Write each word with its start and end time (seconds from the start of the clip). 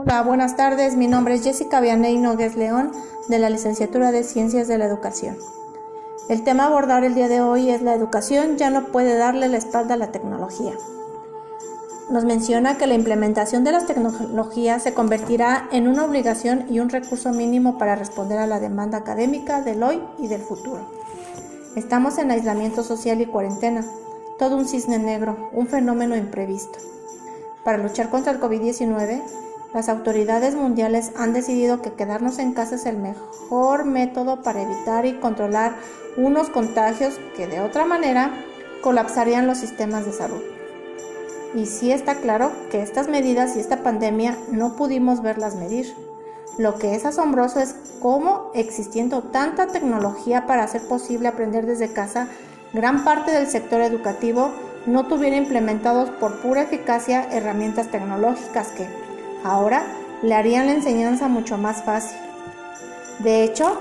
Hola, 0.00 0.22
buenas 0.22 0.54
tardes. 0.54 0.94
Mi 0.94 1.08
nombre 1.08 1.34
es 1.34 1.42
Jessica 1.42 1.80
Vianey 1.80 2.18
Nogues 2.18 2.54
León, 2.54 2.92
de 3.26 3.40
la 3.40 3.50
Licenciatura 3.50 4.12
de 4.12 4.22
Ciencias 4.22 4.68
de 4.68 4.78
la 4.78 4.84
Educación. 4.84 5.36
El 6.28 6.44
tema 6.44 6.62
a 6.62 6.66
abordar 6.68 7.02
el 7.02 7.16
día 7.16 7.26
de 7.26 7.40
hoy 7.40 7.70
es 7.70 7.82
la 7.82 7.94
educación 7.94 8.58
ya 8.58 8.70
no 8.70 8.84
puede 8.92 9.16
darle 9.16 9.48
la 9.48 9.56
espalda 9.56 9.94
a 9.94 9.96
la 9.96 10.12
tecnología. 10.12 10.72
Nos 12.10 12.24
menciona 12.24 12.78
que 12.78 12.86
la 12.86 12.94
implementación 12.94 13.64
de 13.64 13.72
las 13.72 13.86
tecnologías 13.86 14.84
se 14.84 14.94
convertirá 14.94 15.68
en 15.72 15.88
una 15.88 16.04
obligación 16.04 16.66
y 16.70 16.78
un 16.78 16.90
recurso 16.90 17.32
mínimo 17.32 17.76
para 17.76 17.96
responder 17.96 18.38
a 18.38 18.46
la 18.46 18.60
demanda 18.60 18.98
académica 18.98 19.62
del 19.62 19.82
hoy 19.82 20.00
y 20.20 20.28
del 20.28 20.42
futuro. 20.42 20.88
Estamos 21.74 22.18
en 22.18 22.30
aislamiento 22.30 22.84
social 22.84 23.20
y 23.20 23.26
cuarentena, 23.26 23.84
todo 24.38 24.56
un 24.58 24.68
cisne 24.68 25.00
negro, 25.00 25.50
un 25.52 25.66
fenómeno 25.66 26.16
imprevisto. 26.16 26.78
Para 27.64 27.78
luchar 27.78 28.10
contra 28.10 28.30
el 28.30 28.40
COVID-19, 28.40 29.47
las 29.74 29.90
autoridades 29.90 30.54
mundiales 30.54 31.12
han 31.16 31.34
decidido 31.34 31.82
que 31.82 31.92
quedarnos 31.92 32.38
en 32.38 32.54
casa 32.54 32.76
es 32.76 32.86
el 32.86 32.96
mejor 32.96 33.84
método 33.84 34.42
para 34.42 34.62
evitar 34.62 35.04
y 35.04 35.20
controlar 35.20 35.74
unos 36.16 36.48
contagios 36.48 37.20
que 37.36 37.46
de 37.46 37.60
otra 37.60 37.84
manera 37.84 38.32
colapsarían 38.82 39.46
los 39.46 39.58
sistemas 39.58 40.06
de 40.06 40.12
salud. 40.12 40.40
Y 41.54 41.66
sí 41.66 41.92
está 41.92 42.16
claro 42.16 42.50
que 42.70 42.82
estas 42.82 43.08
medidas 43.08 43.56
y 43.56 43.60
esta 43.60 43.82
pandemia 43.82 44.36
no 44.50 44.74
pudimos 44.76 45.22
verlas 45.22 45.54
medir. 45.54 45.94
Lo 46.56 46.78
que 46.78 46.94
es 46.94 47.04
asombroso 47.04 47.60
es 47.60 47.74
cómo, 48.00 48.50
existiendo 48.54 49.22
tanta 49.22 49.66
tecnología 49.66 50.46
para 50.46 50.64
hacer 50.64 50.82
posible 50.82 51.28
aprender 51.28 51.66
desde 51.66 51.92
casa, 51.92 52.28
gran 52.72 53.04
parte 53.04 53.30
del 53.32 53.46
sector 53.46 53.80
educativo 53.80 54.50
no 54.86 55.06
tuviera 55.06 55.36
implementados 55.36 56.10
por 56.10 56.40
pura 56.40 56.62
eficacia 56.62 57.28
herramientas 57.30 57.90
tecnológicas 57.90 58.68
que, 58.68 59.07
Ahora 59.44 59.84
le 60.22 60.34
harían 60.34 60.66
la 60.66 60.72
enseñanza 60.72 61.28
mucho 61.28 61.58
más 61.58 61.82
fácil. 61.84 62.18
De 63.20 63.44
hecho, 63.44 63.78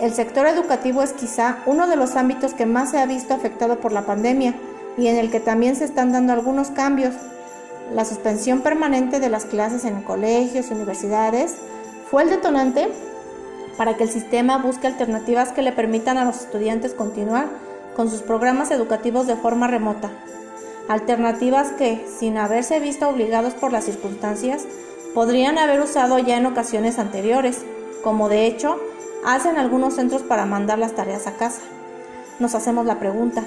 el 0.00 0.14
sector 0.14 0.46
educativo 0.46 1.02
es 1.02 1.12
quizá 1.12 1.58
uno 1.66 1.86
de 1.86 1.96
los 1.96 2.16
ámbitos 2.16 2.54
que 2.54 2.66
más 2.66 2.90
se 2.90 2.98
ha 2.98 3.06
visto 3.06 3.34
afectado 3.34 3.80
por 3.80 3.92
la 3.92 4.06
pandemia 4.06 4.54
y 4.96 5.08
en 5.08 5.16
el 5.16 5.30
que 5.30 5.40
también 5.40 5.76
se 5.76 5.84
están 5.84 6.12
dando 6.12 6.32
algunos 6.32 6.70
cambios. 6.70 7.14
La 7.94 8.04
suspensión 8.04 8.60
permanente 8.60 9.20
de 9.20 9.28
las 9.28 9.44
clases 9.44 9.84
en 9.84 10.02
colegios 10.02 10.70
universidades 10.70 11.56
fue 12.10 12.22
el 12.22 12.30
detonante 12.30 12.88
para 13.76 13.96
que 13.96 14.04
el 14.04 14.10
sistema 14.10 14.58
busque 14.58 14.86
alternativas 14.86 15.52
que 15.52 15.62
le 15.62 15.72
permitan 15.72 16.18
a 16.18 16.24
los 16.24 16.40
estudiantes 16.40 16.94
continuar 16.94 17.48
con 17.96 18.10
sus 18.10 18.22
programas 18.22 18.70
educativos 18.70 19.26
de 19.26 19.36
forma 19.36 19.66
remota. 19.66 20.10
Alternativas 20.88 21.72
que, 21.72 22.06
sin 22.18 22.36
haberse 22.36 22.80
visto 22.80 23.08
obligados 23.08 23.54
por 23.54 23.72
las 23.72 23.84
circunstancias, 23.84 24.64
podrían 25.14 25.58
haber 25.58 25.80
usado 25.80 26.18
ya 26.18 26.36
en 26.36 26.46
ocasiones 26.46 26.98
anteriores, 26.98 27.64
como 28.02 28.28
de 28.28 28.46
hecho 28.46 28.78
hacen 29.24 29.58
algunos 29.58 29.94
centros 29.94 30.22
para 30.22 30.46
mandar 30.46 30.78
las 30.78 30.94
tareas 30.94 31.26
a 31.26 31.32
casa. 31.32 31.62
Nos 32.38 32.54
hacemos 32.54 32.86
la 32.86 32.98
pregunta, 32.98 33.44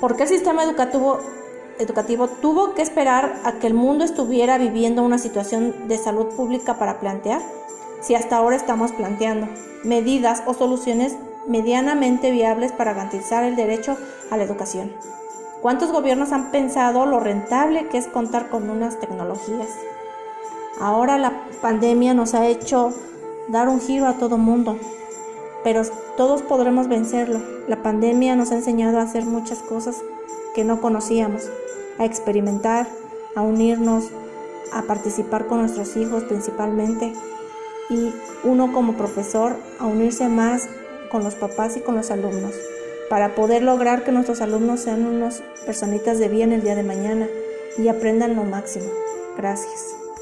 ¿por 0.00 0.16
qué 0.16 0.24
el 0.24 0.28
sistema 0.28 0.64
educativo, 0.64 1.20
educativo 1.78 2.28
tuvo 2.28 2.74
que 2.74 2.82
esperar 2.82 3.40
a 3.44 3.52
que 3.52 3.66
el 3.66 3.74
mundo 3.74 4.04
estuviera 4.04 4.58
viviendo 4.58 5.02
una 5.02 5.18
situación 5.18 5.88
de 5.88 5.98
salud 5.98 6.34
pública 6.34 6.78
para 6.78 7.00
plantear? 7.00 7.42
Si 8.00 8.14
hasta 8.14 8.36
ahora 8.36 8.56
estamos 8.56 8.92
planteando 8.92 9.48
medidas 9.84 10.42
o 10.46 10.54
soluciones 10.54 11.16
medianamente 11.46 12.30
viables 12.32 12.72
para 12.72 12.92
garantizar 12.92 13.44
el 13.44 13.56
derecho 13.56 13.96
a 14.30 14.36
la 14.36 14.42
educación. 14.42 14.92
¿Cuántos 15.62 15.92
gobiernos 15.92 16.32
han 16.32 16.50
pensado 16.50 17.06
lo 17.06 17.20
rentable 17.20 17.88
que 17.88 17.98
es 17.98 18.08
contar 18.08 18.50
con 18.50 18.68
unas 18.68 18.98
tecnologías? 18.98 19.70
Ahora 20.78 21.18
la 21.18 21.46
pandemia 21.60 22.14
nos 22.14 22.34
ha 22.34 22.46
hecho 22.46 22.92
dar 23.48 23.68
un 23.68 23.80
giro 23.80 24.06
a 24.06 24.14
todo 24.14 24.38
mundo, 24.38 24.78
pero 25.64 25.82
todos 26.16 26.42
podremos 26.42 26.88
vencerlo. 26.88 27.40
La 27.68 27.82
pandemia 27.82 28.36
nos 28.36 28.52
ha 28.52 28.56
enseñado 28.56 28.98
a 28.98 29.02
hacer 29.02 29.24
muchas 29.24 29.60
cosas 29.60 30.02
que 30.54 30.64
no 30.64 30.80
conocíamos, 30.80 31.50
a 31.98 32.04
experimentar, 32.04 32.86
a 33.34 33.42
unirnos, 33.42 34.10
a 34.72 34.82
participar 34.82 35.46
con 35.46 35.60
nuestros 35.60 35.96
hijos 35.96 36.24
principalmente 36.24 37.12
y 37.88 38.12
uno 38.44 38.72
como 38.72 38.94
profesor 38.94 39.56
a 39.78 39.86
unirse 39.86 40.28
más 40.28 40.68
con 41.10 41.22
los 41.22 41.34
papás 41.34 41.76
y 41.76 41.80
con 41.80 41.94
los 41.94 42.10
alumnos 42.10 42.52
para 43.08 43.34
poder 43.34 43.62
lograr 43.62 44.04
que 44.04 44.12
nuestros 44.12 44.40
alumnos 44.40 44.80
sean 44.80 45.06
unos 45.06 45.42
personitas 45.64 46.18
de 46.18 46.28
bien 46.28 46.52
el 46.52 46.62
día 46.62 46.74
de 46.74 46.82
mañana 46.82 47.28
y 47.78 47.88
aprendan 47.88 48.36
lo 48.36 48.44
máximo. 48.44 48.86
Gracias. 49.36 50.05